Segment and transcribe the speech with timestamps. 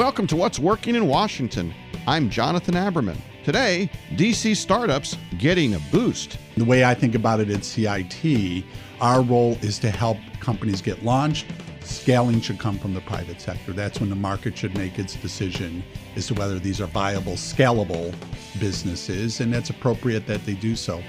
[0.00, 1.74] Welcome to What's Working in Washington.
[2.06, 3.18] I'm Jonathan Aberman.
[3.44, 6.38] Today, DC startups getting a boost.
[6.56, 8.64] The way I think about it at CIT,
[9.02, 11.52] our role is to help companies get launched.
[11.82, 13.74] Scaling should come from the private sector.
[13.74, 15.84] That's when the market should make its decision
[16.16, 18.14] as to whether these are viable, scalable
[18.58, 21.02] businesses, and it's appropriate that they do so.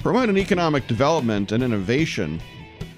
[0.00, 2.40] Promoting economic development and innovation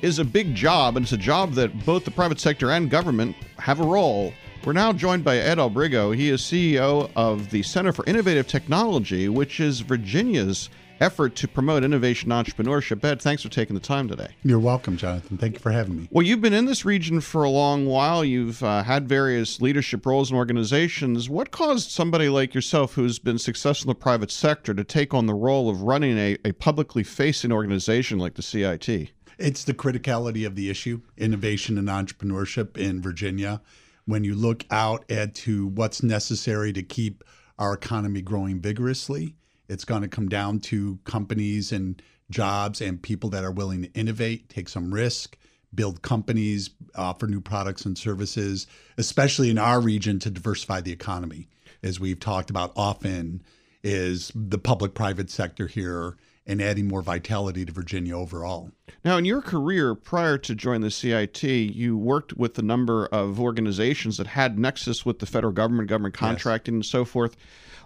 [0.02, 3.36] is a big job, and it's a job that both the private sector and government
[3.58, 4.32] have a role.
[4.64, 6.14] We're now joined by Ed Albrigo.
[6.14, 10.68] He is CEO of the Center for Innovative Technology, which is Virginia's
[11.00, 13.02] effort to promote innovation and entrepreneurship.
[13.02, 14.28] Ed, thanks for taking the time today.
[14.44, 15.38] You're welcome, Jonathan.
[15.38, 16.08] Thank you for having me.
[16.10, 18.22] Well, you've been in this region for a long while.
[18.22, 21.30] You've uh, had various leadership roles in organizations.
[21.30, 25.26] What caused somebody like yourself, who's been successful in the private sector, to take on
[25.26, 29.10] the role of running a, a publicly facing organization like the CIT?
[29.40, 33.62] It's the criticality of the issue, innovation and entrepreneurship in Virginia.
[34.04, 37.24] When you look out at to what's necessary to keep
[37.58, 43.30] our economy growing vigorously, it's going to come down to companies and jobs and people
[43.30, 45.38] that are willing to innovate, take some risk,
[45.74, 48.66] build companies, offer new products and services,
[48.98, 51.48] especially in our region to diversify the economy.
[51.82, 53.42] As we've talked about often,
[53.82, 56.18] is the public private sector here
[56.50, 58.72] and adding more vitality to Virginia overall.
[59.04, 63.38] Now, in your career prior to joining the CIT, you worked with a number of
[63.38, 66.78] organizations that had nexus with the federal government, government contracting, yes.
[66.78, 67.36] and so forth.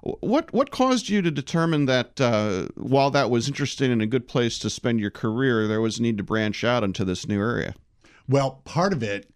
[0.00, 4.26] What what caused you to determine that uh, while that was interesting and a good
[4.26, 7.40] place to spend your career, there was a need to branch out into this new
[7.40, 7.74] area?
[8.26, 9.30] Well, part of it,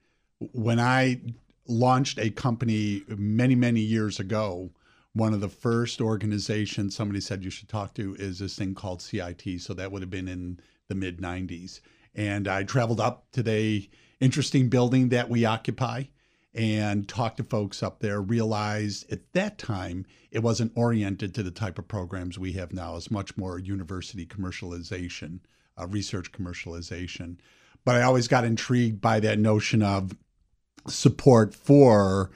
[0.53, 1.21] when I
[1.67, 4.71] launched a company many many years ago,
[5.19, 9.03] one of the first organizations somebody said you should talk to is this thing called
[9.03, 9.61] CIT.
[9.61, 11.81] So that would have been in the mid 90s.
[12.15, 13.89] And I traveled up to the
[14.21, 16.05] interesting building that we occupy
[16.55, 18.23] and talked to folks up there.
[18.23, 22.97] Realized at that time it wasn't oriented to the type of programs we have now.
[22.97, 25.41] It's much more university commercialization,
[25.77, 27.39] uh, research commercialization.
[27.85, 30.17] But I always got intrigued by that notion of
[30.87, 32.31] support for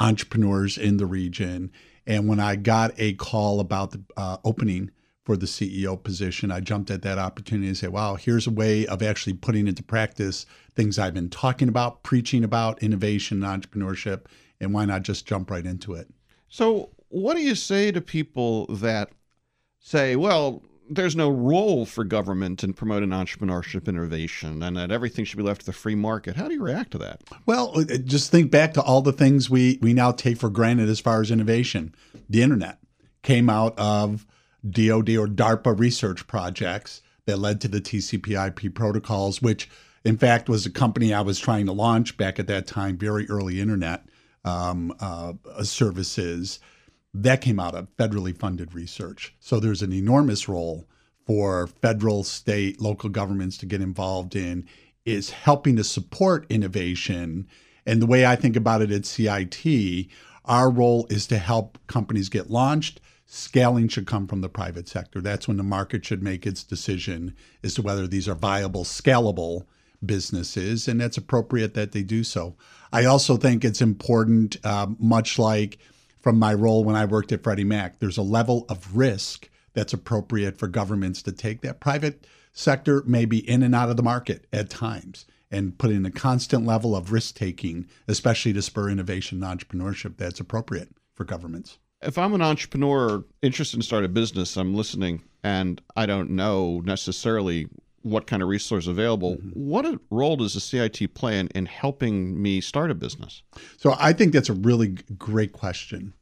[0.00, 1.72] entrepreneurs in the region
[2.06, 4.90] and when I got a call about the uh, opening
[5.24, 8.86] for the CEO position, I jumped at that opportunity and said, wow, here's a way
[8.86, 10.46] of actually putting into practice
[10.76, 14.26] things I've been talking about, preaching about, innovation and entrepreneurship.
[14.60, 16.08] And why not just jump right into it?
[16.48, 19.10] So, what do you say to people that
[19.80, 25.36] say, well, there's no role for government in promoting entrepreneurship innovation and that everything should
[25.36, 26.36] be left to the free market.
[26.36, 27.22] How do you react to that?
[27.44, 30.88] Well, uh, just think back to all the things we, we now take for granted
[30.88, 31.94] as far as innovation.
[32.28, 32.78] The internet
[33.22, 34.26] came out of
[34.68, 39.68] DoD or DARPA research projects that led to the TCP IP protocols, which
[40.04, 43.28] in fact was a company I was trying to launch back at that time, very
[43.28, 44.04] early internet
[44.44, 45.32] um, uh,
[45.62, 46.60] services
[47.22, 49.34] that came out of federally funded research.
[49.40, 50.86] So there's an enormous role
[51.26, 54.66] for federal, state, local governments to get involved in
[55.04, 57.46] is helping to support innovation.
[57.86, 60.08] And the way I think about it at CIT,
[60.44, 63.00] our role is to help companies get launched.
[63.24, 65.20] Scaling should come from the private sector.
[65.20, 69.66] That's when the market should make its decision as to whether these are viable, scalable
[70.04, 72.56] businesses, and it's appropriate that they do so.
[72.92, 75.78] I also think it's important, uh, much like
[76.26, 78.00] from my role when I worked at Freddie Mac.
[78.00, 81.60] There's a level of risk that's appropriate for governments to take.
[81.60, 85.92] That private sector may be in and out of the market at times and put
[85.92, 90.88] in a constant level of risk taking, especially to spur innovation and entrepreneurship that's appropriate
[91.14, 91.78] for governments.
[92.02, 96.82] If I'm an entrepreneur interested in starting a business, I'm listening and I don't know
[96.84, 97.68] necessarily
[98.06, 99.36] what kind of resource available.
[99.36, 99.50] Mm-hmm.
[99.50, 103.42] What role does the CIT play in, in helping me start a business?
[103.76, 106.14] So I think that's a really great question.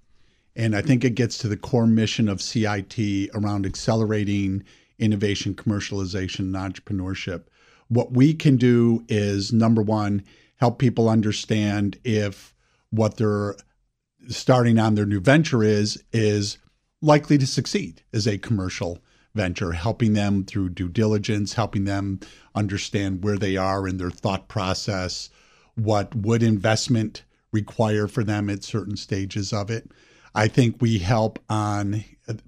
[0.57, 4.65] And I think it gets to the core mission of CIT around accelerating
[4.99, 7.45] innovation, commercialization, and entrepreneurship.
[7.89, 10.25] What we can do is number one,
[10.57, 12.55] help people understand if
[12.91, 13.57] what they're
[14.29, 16.57] starting on their new venture is is
[17.03, 19.04] likely to succeed as a commercial
[19.35, 22.21] venture, helping them through due diligence, helping them
[22.55, 25.31] understand where they are in their thought process,
[25.75, 29.91] what would investment require for them at certain stages of it.
[30.35, 32.05] I think we help on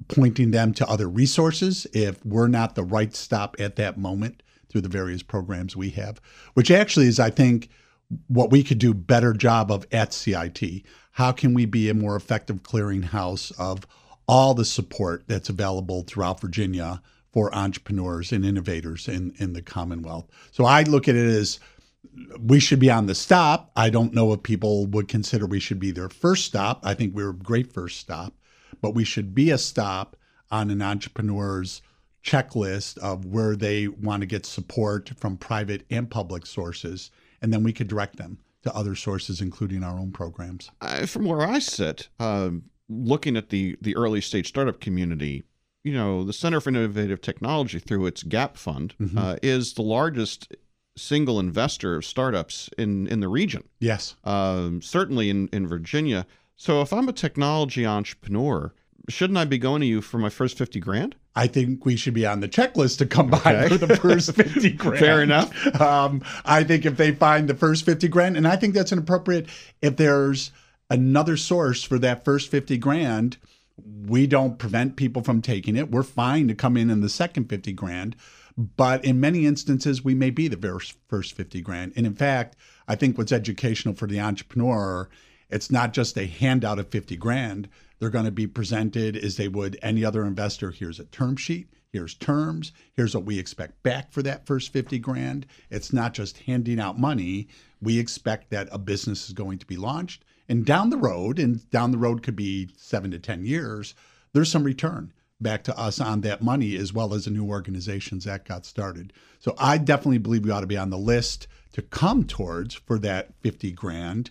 [0.08, 4.80] pointing them to other resources if we're not the right stop at that moment through
[4.80, 6.20] the various programs we have,
[6.54, 7.68] which actually is, I think,
[8.28, 10.82] what we could do better job of at CIT.
[11.12, 13.86] How can we be a more effective clearinghouse of
[14.28, 17.02] all the support that's available throughout Virginia
[17.32, 20.26] for entrepreneurs and innovators in, in the Commonwealth?
[20.52, 21.60] So I look at it as
[22.40, 23.70] we should be on the stop.
[23.76, 26.80] I don't know if people would consider we should be their first stop.
[26.84, 28.34] I think we're a great first stop,
[28.80, 30.16] but we should be a stop
[30.50, 31.82] on an entrepreneur's
[32.24, 37.62] checklist of where they want to get support from private and public sources, and then
[37.62, 40.70] we could direct them to other sources, including our own programs.
[41.06, 42.50] From where I sit, uh,
[42.88, 45.44] looking at the the early stage startup community,
[45.84, 49.18] you know, the Center for Innovative Technology through its GAP fund Mm-hmm.
[49.18, 50.54] uh, is the largest
[50.96, 53.64] single investor of startups in in the region.
[53.80, 54.16] Yes.
[54.24, 56.26] Um, certainly in in Virginia.
[56.56, 58.72] So if I'm a technology entrepreneur,
[59.10, 61.14] shouldn't I be going to you for my first fifty grand?
[61.38, 63.68] I think we should be on the checklist to come by Okay.
[63.68, 64.98] for the first 50 grand.
[64.98, 65.52] Fair enough.
[65.78, 68.98] Um, I think if they find the first 50 grand, and I think that's an
[68.98, 69.46] appropriate,
[69.82, 70.50] if there's
[70.90, 73.36] another source for that first 50 grand,
[73.76, 75.90] we don't prevent people from taking it.
[75.90, 78.16] We're fine to come in in the second 50 grand.
[78.56, 81.92] But in many instances, we may be the first, first 50 grand.
[81.94, 82.56] And in fact,
[82.88, 85.10] I think what's educational for the entrepreneur,
[85.50, 87.68] it's not just a handout of 50 grand.
[87.98, 90.70] They're going to be presented as they would any other investor.
[90.70, 91.68] Here's a term sheet.
[91.92, 92.72] Here's terms.
[92.94, 95.46] Here's what we expect back for that first 50 grand.
[95.70, 97.48] It's not just handing out money.
[97.80, 100.24] We expect that a business is going to be launched.
[100.48, 103.94] And down the road, and down the road could be seven to 10 years,
[104.32, 108.24] there's some return back to us on that money as well as the new organizations
[108.24, 109.12] that got started.
[109.38, 112.98] So I definitely believe we ought to be on the list to come towards for
[113.00, 114.30] that 50 grand.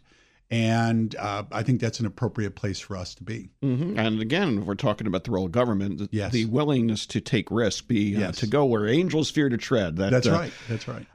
[0.49, 3.49] And uh, I think that's an appropriate place for us to be.
[3.63, 3.97] Mm-hmm.
[3.99, 6.31] And again, if we're talking about the role of government, the, Yes.
[6.31, 8.37] the willingness to take risk, be uh, Yes.
[8.37, 9.97] to go where angels fear to tread.
[9.97, 10.53] That, That's uh, right.
[10.69, 11.05] That's right.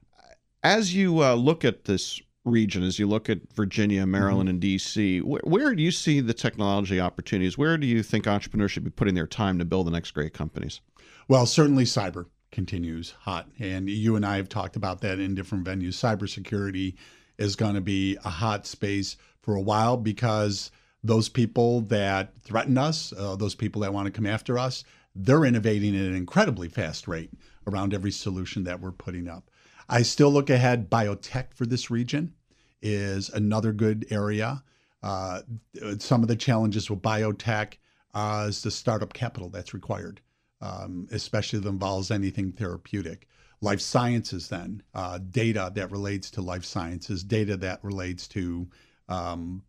[0.63, 4.55] As you uh, look at this region, as you look at Virginia, Maryland, Mm-hmm.
[4.55, 7.59] and D.C., wh- where do you see the technology opportunities?
[7.59, 10.33] Where do you think entrepreneurs should be putting their time to build the next great
[10.33, 10.81] companies?
[11.29, 13.47] Well, certainly cyber continues hot.
[13.59, 15.95] And you and I have talked about that in different venues.
[15.95, 16.95] Cybersecurity
[17.39, 20.71] is going to be a hot space for a while because
[21.05, 24.85] those people that threaten us, uh, those people that want to come after us,
[25.15, 27.31] they're innovating at an incredibly fast rate
[27.67, 29.51] around every solution that we're putting up.
[29.91, 30.89] I still look ahead.
[30.89, 32.33] Biotech for this region
[32.81, 34.63] is another good area.
[35.03, 35.43] Uh,
[35.99, 37.75] some of the challenges with biotech
[38.15, 40.23] uh, is the startup capital that's required
[40.61, 43.27] um, especially if it involves anything therapeutic.
[43.61, 48.69] Life sciences, then, uh, data that relates to life sciences, data that relates to
[49.09, 49.63] um,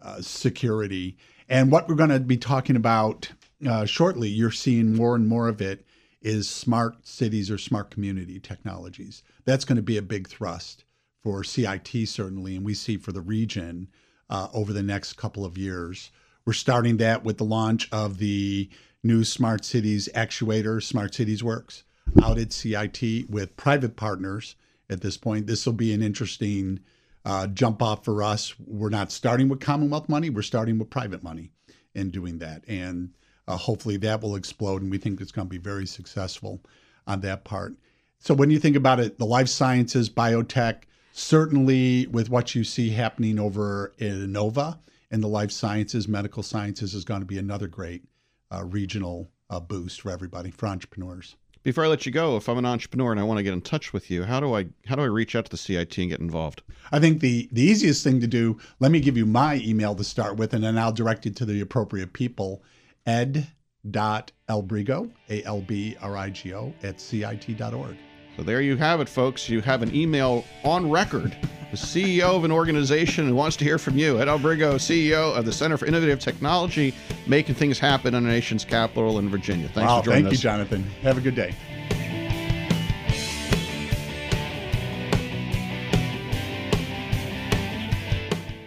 [0.00, 1.16] uh, security.
[1.48, 3.30] And what we're going to be talking about
[3.66, 5.84] uh, shortly, you're seeing more and more of it,
[6.22, 9.22] is smart cities or smart community technologies.
[9.44, 10.84] That's going to be a big thrust
[11.22, 13.88] for CIT, certainly, and we see for the region
[14.30, 16.10] uh, over the next couple of years.
[16.44, 18.68] We're starting that with the launch of the
[19.02, 21.84] new Smart Cities actuator, Smart Cities Works,
[22.22, 24.56] out at CIT with private partners
[24.90, 25.46] at this point.
[25.46, 26.80] This will be an interesting
[27.24, 28.54] uh, jump off for us.
[28.58, 31.50] We're not starting with Commonwealth money, we're starting with private money
[31.94, 32.64] in doing that.
[32.66, 33.10] And
[33.48, 36.60] uh, hopefully that will explode, and we think it's going to be very successful
[37.06, 37.74] on that part.
[38.18, 42.90] So when you think about it, the life sciences, biotech, certainly with what you see
[42.90, 44.78] happening over in Nova
[45.10, 48.04] and the life sciences, medical sciences is going to be another great
[48.52, 51.36] uh, regional uh, boost for everybody, for entrepreneurs.
[51.62, 53.60] Before I let you go, if I'm an entrepreneur and I want to get in
[53.60, 56.10] touch with you, how do I how do I reach out to the CIT and
[56.10, 56.62] get involved?
[56.90, 60.02] I think the the easiest thing to do, let me give you my email to
[60.02, 62.62] start with, and then I'll direct you to the appropriate people.
[63.06, 67.96] Ed.albrigo, A L B R I G O, at CIT.org.
[68.36, 69.48] So there you have it, folks.
[69.48, 71.36] You have an email on record.
[71.70, 74.20] The CEO of an organization who wants to hear from you.
[74.20, 76.94] Ed Albrigo, CEO of the Center for Innovative Technology,
[77.26, 79.68] making things happen in the nation's capital in Virginia.
[79.68, 80.38] Thanks wow, for joining thank us.
[80.38, 80.82] you, Jonathan.
[81.02, 81.54] Have a good day.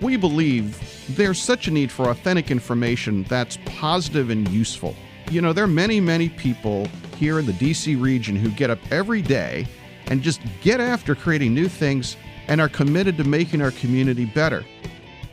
[0.01, 4.95] We believe there's such a need for authentic information that's positive and useful.
[5.29, 8.79] You know, there are many, many people here in the DC region who get up
[8.91, 9.67] every day
[10.07, 14.63] and just get after creating new things and are committed to making our community better.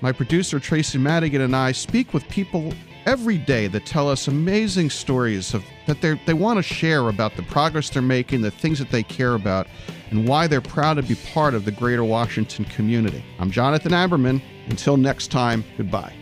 [0.01, 2.73] My producer Tracy Madigan and I speak with people
[3.07, 7.37] every day that tell us amazing stories of that they they want to share about
[7.37, 9.67] the progress they're making, the things that they care about,
[10.13, 13.25] and why they're proud to be part of the greater Washington community.
[13.41, 14.41] I'm Jonathan Aberman.
[14.69, 16.15] Until next time, goodbye.